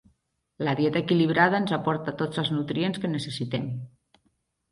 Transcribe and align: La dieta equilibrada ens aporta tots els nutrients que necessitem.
La 0.67 0.71
dieta 0.79 0.97
equilibrada 1.03 1.59
ens 1.63 1.73
aporta 1.77 2.15
tots 2.21 2.41
els 2.45 2.51
nutrients 2.55 3.01
que 3.03 3.13
necessitem. 3.13 3.67